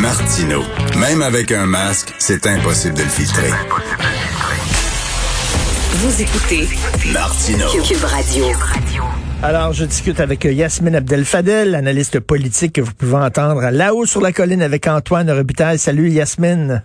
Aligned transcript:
Martino. 0.00 0.62
Même 0.98 1.20
avec 1.20 1.52
un 1.52 1.66
masque, 1.66 2.14
c'est 2.18 2.46
impossible 2.46 2.94
de 2.94 3.02
le 3.02 3.08
filtrer. 3.08 3.50
Vous 5.92 6.22
écoutez 6.22 6.68
Martino. 7.12 7.66
Cube 7.86 8.04
Radio. 8.04 8.46
Alors, 9.42 9.74
je 9.74 9.84
discute 9.84 10.18
avec 10.20 10.44
Yasmine 10.44 10.96
Abdel-Fadel, 10.96 11.74
analyste 11.74 12.18
politique 12.18 12.74
que 12.74 12.80
vous 12.80 12.94
pouvez 12.94 13.16
entendre 13.16 13.60
là-haut 13.70 14.06
sur 14.06 14.22
la 14.22 14.32
colline 14.32 14.62
avec 14.62 14.86
Antoine 14.86 15.30
Robitaille. 15.30 15.78
Salut 15.78 16.08
Yasmine. 16.08 16.82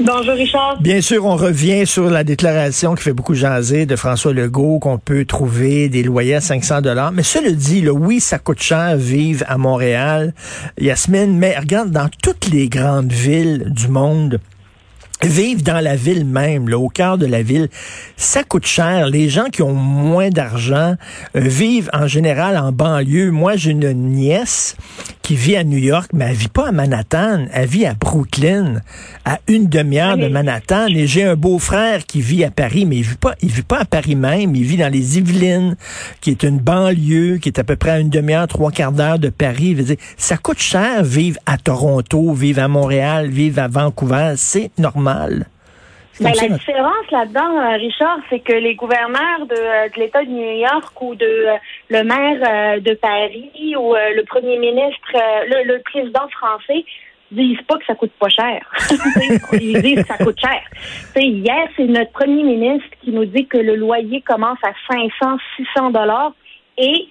Bonjour 0.00 0.34
Richard. 0.34 0.80
Bien 0.80 1.00
sûr, 1.00 1.24
on 1.24 1.34
revient 1.34 1.84
sur 1.84 2.08
la 2.08 2.22
déclaration 2.22 2.94
qui 2.94 3.02
fait 3.02 3.12
beaucoup 3.12 3.34
jaser 3.34 3.84
de 3.84 3.96
François 3.96 4.32
Legault 4.32 4.78
qu'on 4.78 4.96
peut 4.96 5.24
trouver 5.24 5.88
des 5.88 6.04
loyers 6.04 6.36
à 6.36 6.40
500 6.40 6.82
dollars. 6.82 7.10
Mais 7.10 7.24
cela 7.24 7.50
dit, 7.50 7.80
là, 7.80 7.92
oui, 7.92 8.20
ça 8.20 8.38
coûte 8.38 8.62
cher 8.62 8.96
vivre 8.96 9.44
à 9.48 9.58
Montréal, 9.58 10.34
Yasmine, 10.78 11.36
mais 11.36 11.58
regarde, 11.58 11.90
dans 11.90 12.08
toutes 12.22 12.46
les 12.46 12.68
grandes 12.68 13.12
villes 13.12 13.64
du 13.70 13.88
monde, 13.88 14.38
Vivre 15.22 15.62
dans 15.62 15.80
la 15.80 15.96
ville 15.96 16.24
même, 16.24 16.68
là, 16.68 16.78
au 16.78 16.88
cœur 16.88 17.18
de 17.18 17.26
la 17.26 17.42
ville, 17.42 17.68
ça 18.16 18.44
coûte 18.44 18.66
cher. 18.66 19.08
Les 19.08 19.28
gens 19.28 19.46
qui 19.46 19.62
ont 19.62 19.74
moins 19.74 20.30
d'argent 20.30 20.94
euh, 21.34 21.40
vivent 21.40 21.90
en 21.92 22.06
général 22.06 22.56
en 22.56 22.70
banlieue. 22.70 23.32
Moi, 23.32 23.56
j'ai 23.56 23.72
une 23.72 23.92
nièce 23.92 24.76
qui 25.22 25.34
vit 25.34 25.56
à 25.56 25.64
New 25.64 25.78
York, 25.78 26.10
mais 26.14 26.26
elle 26.26 26.36
vit 26.36 26.48
pas 26.48 26.68
à 26.68 26.72
Manhattan, 26.72 27.46
elle 27.52 27.68
vit 27.68 27.84
à 27.84 27.94
Brooklyn, 27.94 28.80
à 29.24 29.40
une 29.48 29.66
demi-heure 29.66 30.16
de 30.16 30.28
Manhattan. 30.28 30.86
Et 30.86 31.08
j'ai 31.08 31.24
un 31.24 31.34
beau-frère 31.34 32.06
qui 32.06 32.20
vit 32.20 32.44
à 32.44 32.50
Paris, 32.50 32.86
mais 32.86 32.96
il 32.96 33.02
vit 33.02 33.16
pas, 33.16 33.34
il 33.42 33.50
vit 33.50 33.62
pas 33.62 33.80
à 33.80 33.84
Paris 33.84 34.14
même, 34.14 34.54
il 34.54 34.64
vit 34.64 34.76
dans 34.76 34.90
les 34.90 35.18
Yvelines, 35.18 35.76
qui 36.20 36.30
est 36.30 36.44
une 36.44 36.58
banlieue, 36.58 37.38
qui 37.38 37.48
est 37.48 37.58
à 37.58 37.64
peu 37.64 37.76
près 37.76 37.90
à 37.90 37.98
une 37.98 38.08
demi-heure, 38.08 38.46
trois 38.46 38.70
quarts 38.70 38.92
d'heure 38.92 39.18
de 39.18 39.30
Paris. 39.30 39.72
Je 39.72 39.76
veux 39.78 39.84
dire, 39.84 39.96
ça 40.16 40.36
coûte 40.36 40.60
cher 40.60 41.02
vivre 41.02 41.38
à 41.44 41.58
Toronto, 41.58 42.32
vivre 42.32 42.62
à 42.62 42.68
Montréal, 42.68 43.28
vivre 43.28 43.60
à 43.60 43.68
Vancouver. 43.68 44.34
C'est 44.36 44.70
normal. 44.78 45.07
Ben, 46.20 46.32
la 46.34 46.48
différence 46.48 47.10
là-dedans, 47.12 47.58
euh, 47.58 47.76
Richard, 47.76 48.18
c'est 48.28 48.40
que 48.40 48.52
les 48.52 48.74
gouverneurs 48.74 49.46
de, 49.46 49.54
euh, 49.54 49.88
de 49.88 50.00
l'État 50.00 50.24
de 50.24 50.30
New 50.30 50.58
York 50.58 51.00
ou 51.00 51.14
de 51.14 51.24
euh, 51.24 51.54
le 51.90 52.02
maire 52.02 52.80
de 52.80 52.94
Paris 52.94 53.76
ou 53.76 53.94
le 53.94 54.22
premier 54.24 54.58
ministre, 54.58 55.12
le, 55.12 55.64
le, 55.64 55.80
président 55.82 56.28
français 56.28 56.84
disent 57.30 57.60
pas 57.68 57.76
que 57.76 57.84
ça 57.84 57.94
coûte 57.94 58.12
pas 58.18 58.28
cher. 58.28 58.68
Ils 59.52 59.80
disent 59.80 60.02
que 60.02 60.08
ça 60.08 60.16
coûte 60.18 60.40
cher. 60.40 60.60
T'sais, 61.14 61.26
hier, 61.26 61.68
c'est 61.76 61.84
notre 61.84 62.10
premier 62.10 62.42
ministre 62.42 62.88
qui 63.02 63.12
nous 63.12 63.26
dit 63.26 63.46
que 63.46 63.58
le 63.58 63.76
loyer 63.76 64.20
commence 64.22 64.58
à 64.64 64.72
500, 64.90 65.36
600 65.56 65.90
dollars 65.90 66.32
et, 66.78 67.06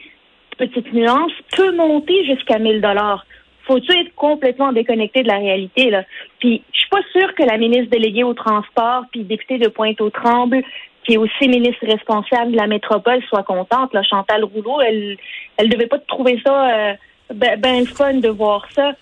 petite 0.57 0.91
nuance, 0.91 1.31
peut 1.55 1.73
monter 1.75 2.25
jusqu'à 2.25 2.57
1000 2.57 2.81
dollars 2.81 3.25
faut-tu 3.67 3.91
être 3.99 4.15
complètement 4.15 4.71
déconnecté 4.71 5.23
de 5.23 5.27
la 5.27 5.37
réalité 5.37 5.89
là 5.89 6.03
Puis 6.39 6.63
je 6.73 6.79
suis 6.79 6.89
pas 6.89 7.01
sûre 7.11 7.35
que 7.35 7.43
la 7.43 7.57
ministre 7.57 7.91
déléguée 7.91 8.23
au 8.23 8.33
transport 8.33 9.03
puis 9.11 9.23
députée 9.23 9.57
de 9.57 9.67
Pointe-aux-Trembles 9.67 10.63
qui 11.03 11.13
est 11.13 11.17
aussi 11.17 11.47
ministre 11.47 11.85
responsable 11.85 12.51
de 12.51 12.57
la 12.57 12.67
métropole 12.67 13.21
soit 13.29 13.43
contente 13.43 13.93
là 13.93 14.01
Chantal 14.03 14.43
Rouleau, 14.43 14.81
elle 14.81 15.17
elle 15.57 15.69
devait 15.69 15.87
pas 15.87 15.99
trouver 15.99 16.41
ça 16.45 16.69
euh, 16.69 16.93
ben, 17.33 17.59
ben, 17.59 17.85
fun 17.85 18.15
de 18.15 18.29
voir 18.29 18.65
ça. 18.73 18.93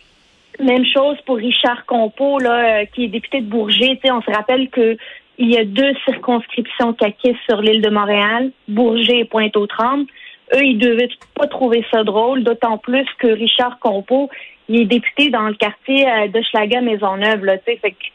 Même 0.60 0.86
chose 0.86 1.18
pour 1.26 1.38
Richard 1.38 1.86
Compeau 1.86 2.40
là 2.40 2.82
euh, 2.82 2.86
qui 2.86 3.06
est 3.06 3.10
député 3.10 3.42
de 3.42 3.48
Bourget, 3.48 3.96
tu 3.96 4.08
sais 4.08 4.12
on 4.12 4.22
se 4.22 4.32
rappelle 4.32 4.70
que 4.70 4.98
il 5.38 5.52
y 5.52 5.58
a 5.58 5.66
deux 5.66 5.94
circonscriptions 6.06 6.94
caquistes 6.94 7.40
sur 7.50 7.62
l'île 7.62 7.82
de 7.82 7.90
Montréal, 7.90 8.52
Bourget 8.68 9.20
et 9.20 9.26
Pointe-aux-Trembles. 9.26 10.06
Eux, 10.54 10.64
ils 10.64 10.78
devaient 10.78 11.10
pas 11.34 11.48
trouver 11.48 11.86
ça 11.92 12.04
drôle, 12.04 12.44
d'autant 12.44 12.78
plus 12.78 13.06
que 13.18 13.28
Richard 13.28 13.80
Compeau, 13.80 14.30
il 14.68 14.82
est 14.82 14.86
député 14.86 15.30
dans 15.30 15.48
le 15.48 15.54
quartier 15.56 16.08
euh, 16.08 16.28
de 16.28 16.42
Schlager 16.42 16.82
Maisonneuve, 16.82 17.46
là, 17.46 17.58
tu 17.58 17.66
sais, 17.66 17.78
fait 17.78 17.92
que 17.92 18.06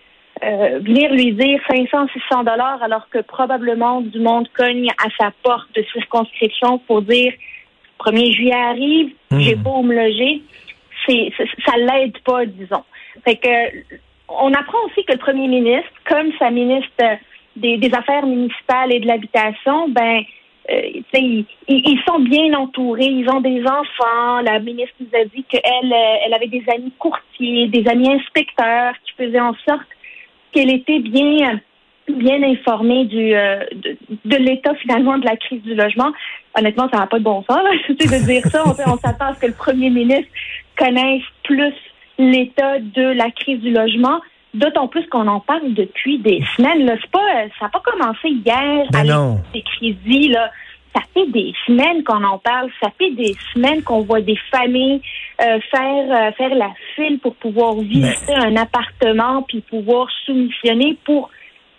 euh, 0.42 0.78
venir 0.80 1.12
lui 1.12 1.32
dire 1.32 1.60
500, 1.68 2.06
600 2.30 2.44
dollars 2.44 2.82
alors 2.82 3.08
que 3.10 3.18
probablement 3.18 4.00
du 4.00 4.20
monde 4.20 4.48
cogne 4.56 4.88
à 4.98 5.08
sa 5.18 5.32
porte 5.42 5.68
de 5.74 5.84
circonscription 5.92 6.78
pour 6.78 7.02
dire 7.02 7.32
1er 7.98 8.32
juillet 8.34 8.54
arrive, 8.54 9.12
hmm. 9.30 9.40
j'ai 9.40 9.56
où 9.56 9.82
me 9.82 9.94
loger, 9.94 10.42
c'est, 11.06 11.30
ça 11.66 11.76
l'aide 11.76 12.18
pas, 12.24 12.46
disons. 12.46 12.84
Fait 13.24 13.36
que 13.36 13.98
on 14.28 14.52
apprend 14.54 14.78
aussi 14.86 15.04
que 15.04 15.12
le 15.12 15.18
premier 15.18 15.48
ministre, 15.48 15.90
comme 16.08 16.30
sa 16.38 16.50
ministre 16.50 17.18
des, 17.56 17.76
des 17.76 17.94
Affaires 17.94 18.26
municipales 18.26 18.92
et 18.92 19.00
de 19.00 19.06
l'habitation, 19.06 19.88
ben 19.88 20.22
euh, 20.70 21.00
ils, 21.68 22.00
sont 22.06 22.20
bien 22.20 22.54
entourés, 22.54 23.06
ils 23.06 23.28
ont 23.28 23.40
des 23.40 23.62
enfants. 23.62 24.40
La 24.44 24.60
ministre 24.60 24.94
nous 25.00 25.18
a 25.18 25.24
dit 25.24 25.44
qu'elle 25.44 25.92
euh, 25.92 26.16
elle 26.24 26.34
avait 26.34 26.46
des 26.46 26.62
amis 26.72 26.92
courtiers, 26.98 27.66
des 27.68 27.88
amis 27.88 28.10
inspecteurs 28.12 28.94
qui 29.04 29.12
faisaient 29.16 29.40
en 29.40 29.54
sorte 29.66 29.86
qu'elle 30.52 30.70
était 30.70 31.00
bien 31.00 31.60
bien 32.08 32.42
informée 32.42 33.04
du 33.04 33.34
euh, 33.34 33.64
de, 34.24 34.36
l'état 34.36 34.74
finalement 34.76 35.18
de 35.18 35.24
la 35.24 35.36
crise 35.36 35.62
du 35.62 35.74
logement. 35.74 36.12
Honnêtement, 36.56 36.88
ça 36.92 37.00
n'a 37.00 37.06
pas 37.06 37.18
de 37.18 37.24
bon 37.24 37.44
sens 37.48 37.58
là, 37.62 37.70
de 37.88 38.26
dire 38.26 38.46
ça. 38.46 38.62
On, 38.66 38.70
on 38.70 38.96
s'attend 38.96 39.26
à 39.26 39.34
ce 39.34 39.40
que 39.40 39.46
le 39.46 39.54
premier 39.54 39.90
ministre 39.90 40.30
connaisse 40.76 41.22
plus 41.44 41.74
l'état 42.18 42.78
de 42.78 43.12
la 43.12 43.30
crise 43.30 43.60
du 43.60 43.70
logement. 43.70 44.20
D'autant 44.52 44.88
plus 44.88 45.06
qu'on 45.06 45.28
en 45.28 45.38
parle 45.38 45.74
depuis 45.74 46.18
des 46.18 46.42
semaines. 46.56 46.84
Là. 46.84 46.96
Pas, 47.12 47.20
ça 47.60 47.66
n'a 47.66 47.68
pas 47.68 47.82
commencé 47.84 48.28
hier 48.28 48.84
ben 48.90 49.08
avec 49.08 49.36
ces 49.54 49.62
crédits. 49.62 50.28
Là. 50.28 50.50
Ça 50.94 51.02
fait 51.14 51.26
des 51.28 51.52
semaines 51.66 52.02
qu'on 52.04 52.24
en 52.24 52.38
parle. 52.38 52.70
Ça 52.82 52.90
fait 52.98 53.10
des 53.12 53.36
semaines 53.52 53.82
qu'on 53.82 54.02
voit 54.02 54.20
des 54.20 54.38
familles 54.50 55.00
euh, 55.40 55.58
faire 55.70 56.04
euh, 56.10 56.32
faire 56.32 56.54
la 56.54 56.70
file 56.94 57.18
pour 57.18 57.34
pouvoir 57.36 57.74
visiter 57.76 58.34
un 58.34 58.56
appartement 58.56 59.42
puis 59.42 59.60
pouvoir 59.62 60.08
soumissionner 60.26 60.98
pour 61.04 61.30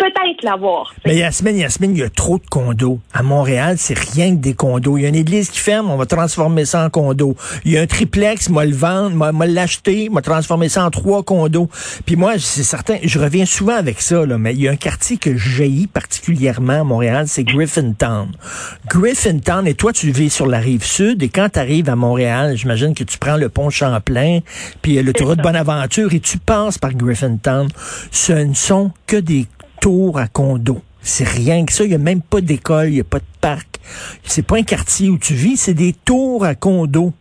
peut-être 0.02 0.44
l'avoir. 0.44 0.94
Mais 1.06 1.16
Yasmine, 1.16 1.58
Yasmine, 1.58 1.92
il 1.92 2.00
y 2.00 2.04
a 2.04 2.10
trop 2.10 2.40
de 2.40 2.48
condos. 2.50 3.00
À 3.14 3.22
Montréal, 3.22 3.76
c'est 3.78 3.98
rien 3.98 4.36
que 4.36 4.42
des 4.42 4.56
condos. 4.56 4.98
Il 4.98 5.04
y 5.04 5.06
a 5.06 5.10
une 5.10 5.16
église 5.16 5.52
qui 5.52 5.60
ferme, 5.60 5.92
on 5.92 5.98
va 5.98 6.08
transformer 6.08 6.66
ça 6.66 6.84
en 6.84 6.90
condo. 6.90 7.36
Il 7.66 7.74
y 7.74 7.78
a 7.78 7.82
un 7.82 7.86
triplex, 7.86 8.50
moi 8.50 8.66
le 8.66 8.76
vendre, 8.76 9.16
moi 9.16 9.46
l'acheter, 9.46 10.10
moi 10.10 10.24
transformer 10.24 10.70
ça 10.70 10.86
en 10.86 10.90
trois 10.90 11.22
condos. 11.22 11.70
Puis 12.06 12.16
moi, 12.16 12.34
c'est 12.40 12.64
certain, 12.64 12.98
je 13.04 13.20
reviens 13.20 13.46
souvent 13.46 13.76
avec 13.76 14.02
ça, 14.02 14.26
là, 14.26 14.40
mais 14.40 14.54
il 14.54 14.62
y 14.62 14.68
a 14.68 14.72
un 14.72 14.76
quartier 14.76 15.18
que 15.18 15.38
j'haïs 15.38 15.86
particulièrement 15.86 16.82
à 16.82 16.84
Montréal, 16.84 17.26
c'est 17.28 17.44
Griffintown. 17.44 18.32
Griffintown, 18.88 19.68
et 19.68 19.76
toi, 19.76 19.94
tu 19.94 20.10
vis 20.10 20.32
sur 20.32 20.48
la 20.48 20.60
rive 20.60 20.84
sud, 20.84 21.22
et 21.22 21.30
quand 21.30 21.50
tu 21.54 21.60
arrives 21.60 21.90
à 21.90 21.96
Montréal, 21.96 22.58
j'imagine 22.58 22.96
que 22.96 23.04
tu 23.04 23.20
prends 23.20 23.38
le 23.38 23.50
pont 23.50 23.70
Champlain, 23.70 24.40
puis 24.82 25.02
l'autoroute 25.04 25.42
Bonaventure, 25.42 26.12
et 26.14 26.20
tu 26.20 26.40
passes 26.40 26.80
par 26.80 26.94
Griffintown. 26.94 27.68
Ce 28.10 28.34
ne 28.34 28.56
sont 28.56 28.92
que 29.06 29.18
des 29.18 29.46
tour 29.82 30.18
à 30.20 30.28
condo. 30.28 30.78
C'est 31.02 31.28
rien 31.28 31.66
que 31.66 31.74
ça. 31.74 31.84
Il 31.84 31.90
n'y 31.90 31.96
a 31.96 31.98
même 31.98 32.22
pas 32.22 32.40
d'école, 32.40 32.88
il 32.90 32.94
n'y 32.94 33.02
a 33.02 33.04
pas 33.04 33.20
de 33.20 33.26
parc. 33.42 33.80
C'est 34.24 34.46
pas 34.46 34.56
un 34.56 34.64
quartier 34.64 35.10
où 35.10 35.18
tu 35.18 35.34
vis, 35.34 35.58
c'est 35.58 35.74
des 35.74 35.94
tours 35.94 36.46
à 36.46 36.56
condo. 36.56 37.12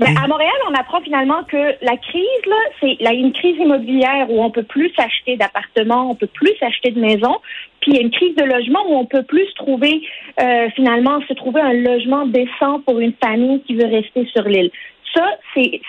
Mais 0.00 0.08
à 0.08 0.26
Montréal, 0.26 0.52
on 0.68 0.74
apprend 0.74 1.00
finalement 1.02 1.44
que 1.44 1.56
la 1.56 1.96
crise, 1.96 2.46
là, 2.46 2.56
c'est 2.80 2.96
une 3.14 3.32
crise 3.32 3.56
immobilière 3.58 4.28
où 4.28 4.42
on 4.42 4.50
peut 4.50 4.64
plus 4.64 4.92
s'acheter 4.96 5.36
d'appartements, 5.36 6.10
on 6.10 6.16
peut 6.16 6.26
plus 6.26 6.52
s'acheter 6.58 6.90
de 6.90 7.00
maisons. 7.00 7.38
Puis 7.80 7.92
il 7.92 7.94
y 7.94 7.98
a 7.98 8.02
une 8.02 8.10
crise 8.10 8.34
de 8.34 8.42
logement 8.42 8.80
où 8.88 8.96
on 8.96 9.06
peut 9.06 9.22
plus 9.22 9.46
trouver, 9.54 10.02
euh, 10.40 10.68
finalement, 10.74 11.20
se 11.28 11.34
trouver 11.34 11.60
un 11.60 11.74
logement 11.74 12.26
décent 12.26 12.80
pour 12.80 12.98
une 12.98 13.12
famille 13.22 13.62
qui 13.62 13.76
veut 13.76 13.86
rester 13.86 14.26
sur 14.34 14.42
l'île. 14.42 14.70
Ça, 15.14 15.24
c'est, 15.54 15.80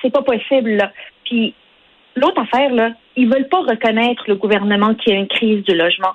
c'est 0.00 0.12
pas 0.12 0.22
possible. 0.22 0.70
Là. 0.70 0.92
Puis 1.24 1.54
l'autre 2.20 2.40
affaire, 2.40 2.72
là, 2.72 2.90
ils 3.16 3.28
veulent 3.28 3.48
pas 3.48 3.60
reconnaître 3.60 4.24
le 4.28 4.36
gouvernement 4.36 4.94
qui 4.94 5.12
a 5.12 5.14
une 5.14 5.28
crise 5.28 5.64
du 5.64 5.74
logement. 5.74 6.14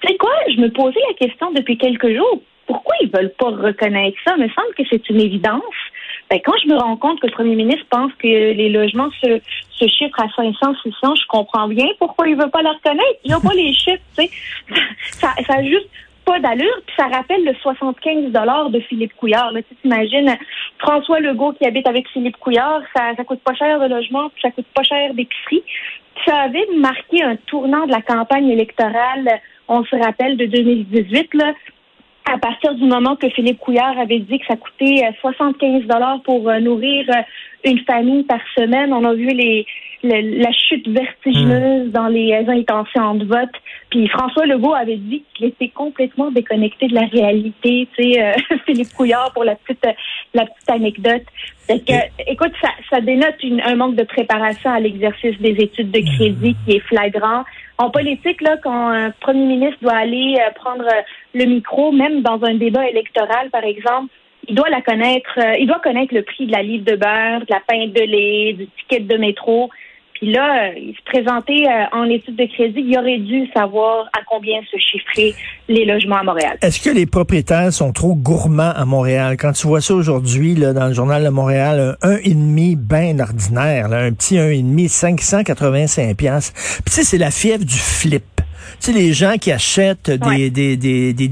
Tu 0.00 0.08
sais 0.08 0.16
quoi? 0.16 0.32
Je 0.48 0.60
me 0.60 0.68
posais 0.68 1.00
la 1.08 1.14
question 1.14 1.50
depuis 1.52 1.78
quelques 1.78 2.14
jours. 2.14 2.42
Pourquoi 2.66 2.94
ils 3.00 3.10
veulent 3.10 3.34
pas 3.38 3.50
reconnaître 3.50 4.16
ça? 4.24 4.34
Il 4.36 4.44
me 4.44 4.48
semble 4.48 4.74
que 4.76 4.82
c'est 4.90 5.08
une 5.10 5.20
évidence. 5.20 5.62
Ben, 6.30 6.40
quand 6.44 6.54
je 6.62 6.68
me 6.68 6.76
rends 6.76 6.96
compte 6.96 7.20
que 7.20 7.26
le 7.26 7.32
premier 7.32 7.54
ministre 7.54 7.84
pense 7.90 8.12
que 8.18 8.26
les 8.26 8.70
logements 8.70 9.10
se, 9.22 9.40
chiffrent 9.86 10.20
à 10.20 10.28
500, 10.34 10.74
600, 10.82 11.14
je 11.16 11.26
comprends 11.28 11.68
bien 11.68 11.86
pourquoi 11.98 12.26
il 12.28 12.36
veut 12.36 12.48
pas 12.48 12.62
le 12.62 12.70
reconnaître. 12.70 13.18
Il 13.24 13.32
a 13.32 13.40
pas 13.40 13.54
les 13.54 13.72
chiffres, 13.74 14.02
tu 14.16 14.24
sais. 14.24 14.30
Ça, 15.12 15.30
ça 15.46 15.62
juste 15.62 15.88
pas 16.24 16.40
d'allure, 16.40 16.80
puis 16.86 16.96
ça 16.96 17.06
rappelle 17.08 17.44
le 17.44 17.54
75 17.54 18.32
dollars 18.32 18.70
de 18.70 18.80
Philippe 18.80 19.14
Couillard. 19.16 19.52
Là, 19.52 19.62
tu 19.62 19.74
t'imagines 19.76 20.36
François 20.78 21.20
Legault 21.20 21.52
qui 21.52 21.66
habite 21.66 21.86
avec 21.86 22.08
Philippe 22.08 22.36
Couillard, 22.38 22.82
ça, 22.94 23.14
ça 23.16 23.24
coûte 23.24 23.40
pas 23.40 23.54
cher 23.54 23.78
de 23.80 23.86
logement, 23.86 24.28
puis 24.30 24.42
ça 24.42 24.50
coûte 24.50 24.66
pas 24.74 24.82
cher 24.82 25.14
d'épicerie. 25.14 25.62
Ça 26.26 26.36
avait 26.42 26.66
marqué 26.76 27.22
un 27.22 27.36
tournant 27.36 27.86
de 27.86 27.92
la 27.92 28.02
campagne 28.02 28.48
électorale, 28.48 29.40
on 29.68 29.84
se 29.84 29.96
rappelle, 29.96 30.36
de 30.36 30.46
2018, 30.46 31.34
là, 31.34 31.52
à 32.24 32.38
partir 32.38 32.74
du 32.74 32.84
moment 32.84 33.16
que 33.16 33.28
Philippe 33.30 33.58
Couillard 33.58 33.98
avait 33.98 34.20
dit 34.20 34.38
que 34.38 34.46
ça 34.46 34.56
coûtait 34.56 35.02
75 35.20 35.82
dollars 35.82 36.22
pour 36.22 36.50
nourrir 36.60 37.06
une 37.64 37.78
famille 37.80 38.24
par 38.24 38.40
semaine, 38.56 38.92
on 38.92 39.04
a 39.04 39.14
vu 39.14 39.28
les 39.28 39.66
la 40.04 40.52
chute 40.52 40.86
vertigineuse 40.88 41.88
hmm. 41.88 41.90
dans 41.90 42.08
les 42.08 42.34
intentions 42.48 43.14
de 43.14 43.24
vote. 43.24 43.50
Puis 43.90 44.08
François 44.08 44.46
Legault 44.46 44.74
avait 44.74 44.96
dit 44.96 45.24
qu'il 45.34 45.46
était 45.46 45.68
complètement 45.68 46.30
déconnecté 46.30 46.88
de 46.88 46.94
la 46.94 47.06
réalité. 47.06 47.88
Tu 47.96 48.12
sais, 48.12 48.22
euh, 48.22 48.32
Philippe 48.66 48.92
Couillard 48.94 49.32
pour 49.32 49.44
la 49.44 49.56
petite 49.56 49.86
la 50.34 50.46
petite 50.46 50.70
anecdote. 50.70 51.24
que, 51.68 52.30
écoute, 52.30 52.52
ça, 52.60 52.68
ça 52.90 53.00
dénote 53.00 53.42
une, 53.42 53.60
un 53.62 53.76
manque 53.76 53.96
de 53.96 54.04
préparation 54.04 54.70
à 54.70 54.80
l'exercice 54.80 55.38
des 55.40 55.56
études 55.58 55.90
de 55.90 56.00
crédit 56.00 56.50
hmm. 56.50 56.64
qui 56.66 56.76
est 56.76 56.80
flagrant. 56.80 57.44
En 57.78 57.90
politique, 57.90 58.40
là, 58.40 58.56
quand 58.62 58.88
un 58.88 59.10
premier 59.10 59.46
ministre 59.46 59.78
doit 59.82 59.96
aller 59.96 60.36
euh, 60.38 60.50
prendre 60.54 60.86
le 61.34 61.44
micro, 61.44 61.90
même 61.90 62.22
dans 62.22 62.42
un 62.44 62.54
débat 62.54 62.88
électoral, 62.88 63.50
par 63.50 63.64
exemple, 63.64 64.12
il 64.46 64.54
doit 64.54 64.68
la 64.70 64.80
connaître, 64.80 65.38
euh, 65.38 65.54
il 65.58 65.66
doit 65.66 65.80
connaître 65.80 66.14
le 66.14 66.22
prix 66.22 66.46
de 66.46 66.52
la 66.52 66.62
livre 66.62 66.84
de 66.84 66.96
beurre, 66.96 67.40
de 67.40 67.50
la 67.50 67.60
pinte 67.66 67.92
de 67.92 68.02
lait, 68.02 68.52
du 68.52 68.66
ticket 68.68 69.00
de 69.00 69.16
métro. 69.16 69.70
Puis 70.24 70.32
là, 70.32 70.70
euh, 70.70 70.78
il 70.78 70.94
se 70.96 71.02
présentait 71.04 71.66
euh, 71.66 71.84
en 71.92 72.04
étude 72.04 72.36
de 72.36 72.46
crédit, 72.46 72.80
il 72.80 72.96
aurait 72.98 73.18
dû 73.18 73.46
savoir 73.52 74.06
à 74.18 74.22
combien 74.26 74.58
se 74.72 74.78
chiffrer 74.78 75.34
les 75.68 75.84
logements 75.84 76.16
à 76.16 76.22
Montréal. 76.22 76.56
Est-ce 76.62 76.80
que 76.80 76.88
les 76.88 77.04
propriétaires 77.04 77.70
sont 77.74 77.92
trop 77.92 78.14
gourmands 78.14 78.72
à 78.74 78.86
Montréal? 78.86 79.36
Quand 79.38 79.52
tu 79.52 79.66
vois 79.66 79.82
ça 79.82 79.92
aujourd'hui 79.92 80.54
dans 80.54 80.86
le 80.86 80.94
journal 80.94 81.22
de 81.22 81.28
Montréal, 81.28 81.98
un 82.00 82.16
1,5 82.16 82.76
bien 82.76 83.18
ordinaire, 83.18 83.92
un 83.92 84.14
petit 84.14 84.36
1,5, 84.36 85.20
585 85.20 86.16
pièces. 86.16 86.52
Puis 86.54 86.84
tu 86.86 86.92
sais, 86.92 87.04
c'est 87.04 87.18
la 87.18 87.30
fièvre 87.30 87.66
du 87.66 87.74
flip. 87.74 88.24
Tu 88.84 88.92
sais, 88.92 88.98
les 88.98 89.14
gens 89.14 89.38
qui 89.40 89.50
achètent 89.50 90.10
des, 90.10 90.50
des, 90.50 90.76
des, 90.76 91.14
des, 91.14 91.28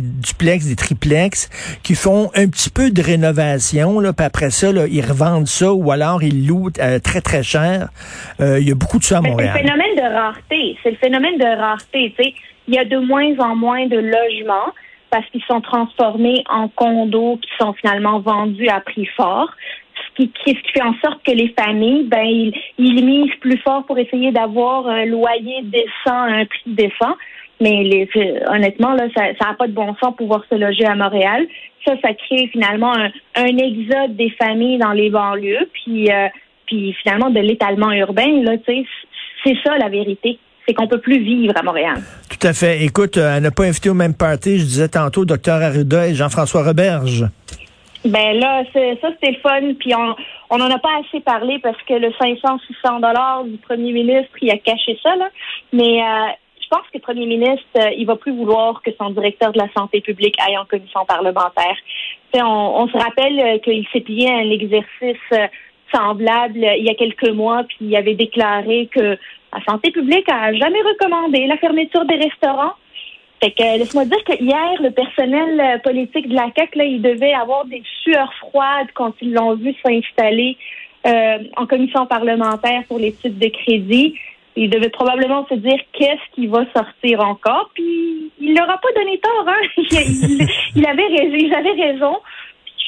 duplex, 0.00 0.68
des 0.68 0.76
triplex, 0.76 1.50
qui 1.82 1.96
font 1.96 2.30
un 2.36 2.46
petit 2.46 2.70
peu 2.70 2.92
de 2.92 3.02
rénovation, 3.02 3.98
là, 3.98 4.12
puis 4.12 4.24
après 4.24 4.50
ça, 4.50 4.70
là, 4.70 4.86
ils 4.88 5.04
revendent 5.04 5.48
ça 5.48 5.72
ou 5.72 5.90
alors 5.90 6.22
ils 6.22 6.46
louent 6.46 6.70
euh, 6.78 7.00
très, 7.00 7.20
très 7.20 7.42
cher. 7.42 7.88
Euh, 8.40 8.60
il 8.60 8.68
y 8.68 8.70
a 8.70 8.76
beaucoup 8.76 9.00
de 9.00 9.02
ça 9.02 9.18
à 9.18 9.20
Montréal. 9.20 9.50
C'est 9.52 9.62
le 9.62 9.68
phénomène 9.68 9.96
de 9.96 10.14
rareté. 10.14 10.78
C'est 10.84 10.90
le 10.92 10.96
phénomène 10.98 11.38
de 11.38 11.60
rareté. 11.60 12.14
Tu 12.16 12.22
sais, 12.22 12.34
il 12.68 12.74
y 12.74 12.78
a 12.78 12.84
de 12.84 12.98
moins 12.98 13.36
en 13.40 13.56
moins 13.56 13.84
de 13.88 13.96
logements 13.96 14.72
parce 15.10 15.26
qu'ils 15.30 15.42
sont 15.42 15.60
transformés 15.60 16.44
en 16.48 16.68
condos 16.68 17.38
qui 17.38 17.50
sont 17.60 17.72
finalement 17.72 18.20
vendus 18.20 18.68
à 18.68 18.80
prix 18.80 19.06
fort 19.16 19.50
ce 20.16 20.24
qui, 20.24 20.54
fait 20.54 20.82
en 20.82 20.94
sorte 21.04 21.22
que 21.24 21.32
les 21.32 21.54
familles, 21.58 22.04
ben, 22.04 22.24
ils, 22.24 22.52
ils 22.78 23.04
misent 23.04 23.34
plus 23.40 23.58
fort 23.58 23.84
pour 23.86 23.98
essayer 23.98 24.30
d'avoir 24.32 24.86
un 24.86 25.04
loyer 25.06 25.62
décent 25.62 25.88
un 26.06 26.44
prix 26.44 26.62
décent. 26.66 27.16
Mais 27.60 27.84
les, 27.84 28.08
honnêtement, 28.48 28.94
là, 28.94 29.04
ça 29.14 29.32
n'a 29.40 29.54
pas 29.54 29.68
de 29.68 29.72
bon 29.72 29.94
sens 30.02 30.16
pouvoir 30.16 30.42
se 30.50 30.54
loger 30.56 30.84
à 30.84 30.96
Montréal. 30.96 31.46
Ça, 31.86 31.94
ça 32.02 32.12
crée 32.14 32.48
finalement 32.48 32.92
un, 32.92 33.56
exode 33.56 34.16
des 34.16 34.30
familles 34.30 34.78
dans 34.78 34.92
les 34.92 35.10
banlieues, 35.10 35.68
puis, 35.72 36.10
euh, 36.10 36.28
puis 36.66 36.92
finalement 37.02 37.30
de 37.30 37.40
l'étalement 37.40 37.92
urbain. 37.92 38.42
Là, 38.42 38.52
c'est 38.66 39.56
ça 39.64 39.78
la 39.78 39.88
vérité 39.88 40.38
c'est 40.66 40.74
qu'on 40.74 40.86
peut 40.86 41.00
plus 41.00 41.18
vivre 41.18 41.54
à 41.56 41.62
Montréal. 41.62 42.00
Tout 42.28 42.46
à 42.46 42.52
fait. 42.52 42.84
Écoute, 42.84 43.16
euh, 43.16 43.36
à 43.36 43.40
ne 43.40 43.50
pas 43.50 43.64
inviter 43.64 43.90
au 43.90 43.94
même 43.94 44.14
party, 44.14 44.60
je 44.60 44.64
disais 44.64 44.88
tantôt, 44.88 45.24
docteur 45.24 45.60
Arruda 45.60 46.08
et 46.08 46.14
Jean-François 46.14 46.62
Roberge. 46.62 47.26
Ben 48.04 48.38
là, 48.38 48.64
ça 48.72 49.08
c'était 49.12 49.38
fun, 49.40 49.74
puis 49.78 49.94
on 49.94 50.14
on 50.50 50.60
en 50.60 50.70
a 50.70 50.78
pas 50.78 51.00
assez 51.00 51.20
parlé 51.20 51.58
parce 51.60 51.80
que 51.82 51.94
le 51.94 52.10
500-600 52.10 53.00
dollars 53.00 53.44
du 53.44 53.56
premier 53.56 53.92
ministre, 53.92 54.32
il 54.42 54.50
a 54.50 54.58
caché 54.58 54.98
ça 55.02 55.16
là. 55.16 55.30
Mais 55.72 56.02
euh, 56.02 56.32
je 56.60 56.68
pense 56.68 56.82
que 56.88 56.94
le 56.96 57.00
premier 57.00 57.26
ministre, 57.26 57.64
euh, 57.78 57.90
il 57.96 58.06
va 58.06 58.16
plus 58.16 58.36
vouloir 58.36 58.82
que 58.82 58.90
son 59.00 59.10
directeur 59.10 59.52
de 59.52 59.58
la 59.58 59.72
santé 59.76 60.00
publique 60.00 60.34
aille 60.46 60.58
en 60.58 60.66
commission 60.66 61.06
parlementaire. 61.06 61.76
On, 62.34 62.40
on, 62.40 62.88
se 62.88 62.98
rappelle 62.98 63.40
euh, 63.40 63.58
qu'il 63.58 63.86
s'est 63.92 64.00
plié 64.00 64.28
à 64.30 64.36
un 64.36 64.50
exercice 64.50 65.50
semblable 65.94 66.58
il 66.58 66.84
y 66.84 66.90
a 66.90 66.94
quelques 66.94 67.30
mois, 67.30 67.62
puis 67.64 67.78
il 67.82 67.96
avait 67.96 68.14
déclaré 68.14 68.88
que 68.92 69.16
la 69.54 69.64
santé 69.66 69.90
publique 69.90 70.28
a 70.28 70.52
jamais 70.54 70.80
recommandé 70.82 71.46
la 71.46 71.56
fermeture 71.58 72.04
des 72.04 72.16
restaurants. 72.16 72.74
Fait 73.42 73.50
que 73.50 73.78
laisse-moi 73.78 74.04
dire 74.04 74.22
que 74.22 74.40
hier, 74.40 74.80
le 74.80 74.92
personnel 74.92 75.60
euh, 75.60 75.78
politique 75.78 76.28
de 76.28 76.34
la 76.34 76.50
CAC, 76.52 76.76
là, 76.76 76.84
il 76.84 77.02
devait 77.02 77.34
avoir 77.34 77.64
des 77.64 77.82
sueurs 78.02 78.32
froides 78.34 78.86
quand 78.94 79.14
ils 79.20 79.32
l'ont 79.32 79.56
vu 79.56 79.74
s'installer 79.84 80.56
euh, 81.06 81.38
en 81.56 81.66
commission 81.66 82.06
parlementaire 82.06 82.84
pour 82.86 83.00
l'étude 83.00 83.38
de 83.38 83.48
crédit. 83.48 84.14
Il 84.54 84.70
devait 84.70 84.90
probablement 84.90 85.44
se 85.48 85.54
dire 85.54 85.78
qu'est-ce 85.92 86.34
qui 86.36 86.46
va 86.46 86.64
sortir 86.72 87.20
encore. 87.20 87.70
Puis 87.74 88.30
il 88.38 88.54
leur 88.54 88.70
a 88.70 88.78
pas 88.78 88.92
donné 88.94 89.18
tort, 89.18 89.48
hein. 89.48 89.60
il, 90.76 90.86
avait 90.86 91.06
raison, 91.06 91.36
il 91.36 91.52
avait 91.52 91.82
raison. 91.82 92.18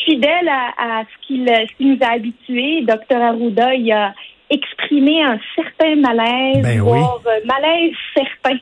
Fidèle 0.04 0.48
à, 0.48 1.02
ce 1.02 1.26
qu'il 1.26 1.44
nous 1.80 1.98
a 2.00 2.12
habitués, 2.12 2.82
Dr 2.82 3.16
Arruda, 3.16 3.74
il 3.74 3.90
a 3.90 4.14
exprimé 4.50 5.22
un 5.22 5.38
certain 5.54 5.96
malaise, 5.96 6.62
ben 6.62 6.80
voire 6.80 7.20
euh, 7.26 7.40
malaise 7.44 7.94
certain 8.14 8.58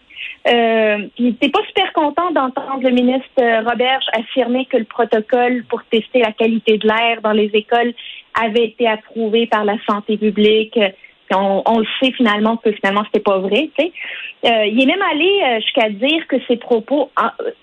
euh, 0.48 1.06
il 1.18 1.26
n'était 1.26 1.50
pas 1.50 1.60
super 1.68 1.92
content 1.92 2.32
d'entendre 2.32 2.82
le 2.82 2.90
ministre 2.90 3.28
euh, 3.40 3.60
Roberge 3.60 4.04
affirmer 4.12 4.66
que 4.66 4.76
le 4.76 4.84
protocole 4.84 5.64
pour 5.68 5.84
tester 5.84 6.18
la 6.18 6.32
qualité 6.32 6.78
de 6.78 6.86
l'air 6.86 7.22
dans 7.22 7.32
les 7.32 7.50
écoles 7.54 7.94
avait 8.42 8.64
été 8.64 8.88
approuvé 8.88 9.46
par 9.46 9.64
la 9.64 9.76
santé 9.88 10.16
publique. 10.16 10.78
On, 11.34 11.78
le 11.78 11.86
sait 12.00 12.12
finalement 12.12 12.56
que 12.56 12.72
finalement 12.72 13.04
c'était 13.06 13.22
pas 13.22 13.38
vrai. 13.38 13.70
Tu 13.78 13.84
sais. 13.84 13.92
Euh, 14.44 14.66
il 14.66 14.82
est 14.82 14.86
même 14.86 15.02
allé 15.02 15.40
euh, 15.44 15.60
jusqu'à 15.60 15.88
dire 15.88 16.26
que 16.28 16.36
ses 16.48 16.56
propos, 16.56 17.10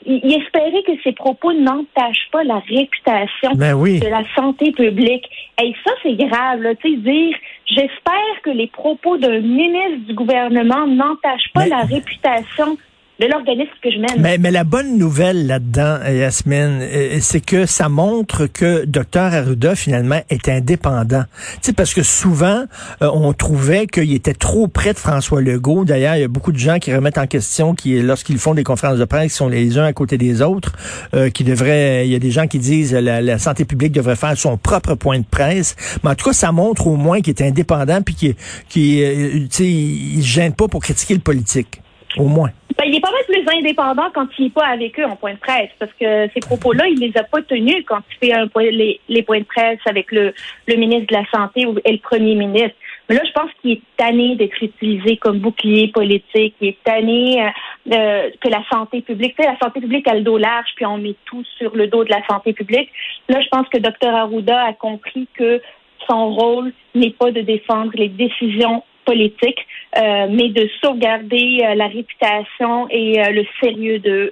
il 0.06 0.34
espérait 0.34 0.84
que 0.84 0.94
ses 1.04 1.12
propos 1.12 1.52
n'entachent 1.54 2.30
pas 2.32 2.44
la 2.44 2.60
réputation 2.60 3.52
ben 3.56 3.78
de 3.78 4.08
la 4.08 4.24
santé 4.36 4.72
publique. 4.72 5.30
Et 5.62 5.74
ça 5.86 5.92
c'est 6.04 6.16
grave. 6.16 6.62
Là, 6.62 6.76
tu 6.76 6.90
sais, 6.90 6.98
dire 6.98 7.36
j'espère 7.66 8.42
que 8.44 8.50
les 8.50 8.68
propos 8.68 9.18
d'un 9.18 9.40
ministre 9.40 10.08
du 10.08 10.14
gouvernement 10.14 10.88
n'entachent 10.88 11.52
pas 11.54 11.68
la 11.68 11.82
réputation 11.82 12.78
de 13.20 13.26
l'organisme 13.28 13.72
que 13.84 13.92
je 13.92 13.98
mène. 13.98 14.22
Mais, 14.22 14.38
mais 14.38 14.50
la 14.50 14.64
bonne 14.64 14.98
nouvelle 14.98 15.46
là-dedans, 15.46 16.00
Yasmine, 16.08 16.80
euh, 16.82 17.18
c'est 17.20 17.44
que 17.44 17.66
ça 17.66 17.90
montre 17.90 18.48
que 18.48 18.86
Dr 18.86 19.20
Arruda, 19.20 19.76
finalement, 19.76 20.22
est 20.30 20.48
indépendant. 20.48 21.24
Tu 21.56 21.58
sais, 21.62 21.74
parce 21.74 21.94
que 21.94 22.02
souvent, 22.02 22.64
euh, 23.02 23.12
on 23.14 23.34
trouvait 23.34 23.88
qu'il 23.88 24.14
était 24.14 24.34
trop 24.34 24.68
près 24.70 24.94
de 24.94 24.98
François 24.98 25.42
Legault. 25.42 25.84
D'ailleurs, 25.84 26.16
il 26.16 26.22
y 26.22 26.24
a 26.24 26.30
beaucoup 26.30 26.54
de 26.54 26.58
gens 26.58 26.80
qui 26.80 26.94
remettent 26.94 27.18
en 27.18 27.28
question, 27.28 27.76
qui, 27.76 28.02
lorsqu'ils 28.02 28.38
font 28.38 28.54
des 28.54 28.64
conférences 28.64 29.00
de 29.00 29.06
presse, 29.06 29.34
qui 29.34 29.38
sont 29.38 29.50
les 29.50 29.78
uns 29.78 29.86
à 29.86 29.94
côté 29.94 30.18
des 30.18 30.42
autres, 30.42 30.74
euh, 31.14 31.30
qui 31.30 31.44
devraient, 31.44 32.08
il 32.08 32.12
y 32.12 32.16
a 32.16 32.20
des 32.20 32.32
gens 32.32 32.48
qui 32.48 32.60
disent 32.60 32.94
la, 32.94 33.22
la 33.22 33.38
santé 33.38 33.66
publique 33.66 33.92
devrait 33.92 34.16
faire 34.16 34.38
son 34.38 34.56
propre 34.56 34.96
point 34.96 35.20
de 35.20 35.26
presse. 35.30 35.76
Mais 36.04 36.12
en 36.12 36.16
tout 36.16 36.26
cas, 36.26 36.34
ça 36.34 36.54
montre 36.54 36.88
au 36.88 36.96
moins 36.96 37.20
qu'il 37.20 37.34
est 37.38 37.42
indépendant 37.42 38.02
puis 38.02 38.16
qu'il, 38.16 38.36
qui, 38.70 39.04
tu 39.04 39.48
sais, 39.50 39.66
il 39.66 40.22
gêne 40.22 40.54
pas 40.54 40.70
pour 40.70 40.82
critiquer 40.82 41.16
le 41.16 41.20
politique. 41.20 41.82
Au 42.18 42.28
moins. 42.28 42.50
Ben, 42.78 42.86
il 42.88 42.96
est 42.96 43.02
pas 43.02 43.12
mal 43.12 43.24
plus 43.28 43.58
indépendant 43.58 44.10
quand 44.14 44.28
il 44.38 44.46
n'est 44.46 44.50
pas 44.52 44.68
avec 44.68 44.98
eux 45.00 45.06
en 45.06 45.16
point 45.16 45.34
de 45.34 45.40
presse, 45.40 45.70
parce 45.80 45.92
que 45.94 46.30
ces 46.34 46.40
propos-là, 46.40 46.88
il 46.88 47.00
les 47.00 47.16
a 47.18 47.24
pas 47.24 47.42
tenus 47.42 47.84
quand 47.86 48.00
il 48.10 48.30
fait 48.30 48.72
les, 48.72 49.00
les, 49.10 49.22
points 49.24 49.40
de 49.40 49.46
presse 49.46 49.80
avec 49.86 50.12
le, 50.12 50.34
le 50.68 50.76
ministre 50.76 51.08
de 51.08 51.16
la 51.16 51.26
Santé 51.30 51.68
et 51.84 51.92
le 51.92 51.98
premier 51.98 52.36
ministre. 52.36 52.76
Mais 53.10 53.16
là, 53.16 53.22
je 53.26 53.32
pense 53.32 53.50
qu'il 53.60 53.72
est 53.72 53.82
tanné 53.98 54.36
d'être 54.36 54.64
utilisé 54.64 55.18
comme 55.18 55.40
bouclier 55.40 55.88
politique. 55.90 56.56
Il 56.62 56.70
est 56.70 56.84
tanné 56.84 57.44
euh, 57.92 58.30
que 58.40 58.50
la 58.50 58.64
santé 58.72 59.02
publique, 59.02 59.36
tu 59.36 59.44
sais, 59.44 59.50
la 59.50 59.58
santé 59.58 59.82
publique 59.82 60.08
a 60.08 60.14
le 60.14 60.22
dos 60.22 60.38
large, 60.38 60.70
puis 60.76 60.86
on 60.86 61.00
met 61.00 61.16
tout 61.26 61.44
sur 61.58 61.76
le 61.76 61.88
dos 61.88 62.04
de 62.04 62.12
la 62.12 62.26
santé 62.28 62.54
publique. 62.54 62.90
Là, 63.28 63.42
je 63.42 63.48
pense 63.50 63.68
que 63.70 63.80
Dr 63.80 64.14
Arruda 64.14 64.64
a 64.64 64.74
compris 64.74 65.28
que 65.34 65.62
son 66.08 66.34
rôle 66.34 66.72
n'est 66.96 67.10
pas 67.10 67.32
de 67.32 67.42
défendre 67.42 67.92
les 67.96 68.10
décisions 68.10 68.84
politique, 69.06 69.58
euh, 69.98 70.28
mais 70.30 70.50
de 70.50 70.68
sauvegarder 70.82 71.62
euh, 71.64 71.76
la 71.76 71.88
réputation 71.88 72.88
et 72.90 73.20
euh, 73.20 73.32
le 73.32 73.44
sérieux 73.60 74.00
de, 74.00 74.32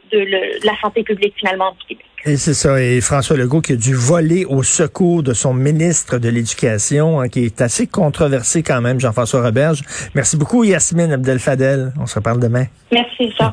la 0.64 0.74
santé 0.82 1.04
publique 1.04 1.34
finalement 1.38 1.72
du 1.80 1.88
Québec. 1.88 2.06
Et 2.26 2.36
c'est 2.36 2.54
ça. 2.54 2.82
Et 2.82 3.00
François 3.02 3.38
Legault 3.38 3.62
qui 3.62 3.74
a 3.74 3.76
dû 3.76 3.94
voler 3.94 4.46
au 4.46 4.64
secours 4.64 5.24
de 5.24 5.34
son 5.34 5.54
ministre 5.54 6.18
de 6.18 6.30
l'Éducation, 6.30 7.22
hein, 7.22 7.30
qui 7.30 7.46
est 7.46 7.62
assez 7.62 7.88
controversé 7.88 8.64
quand 8.64 8.82
même, 8.82 9.00
Jean-François 9.00 9.42
Roberge. 9.42 9.82
Merci 10.14 10.38
beaucoup, 10.38 10.64
Yasmine 10.64 11.12
Abdel-Fadel. 11.12 11.94
On 12.00 12.06
se 12.06 12.16
reparle 12.16 12.40
demain. 12.40 12.66
Merci, 12.92 13.34
Jean. 13.40 13.52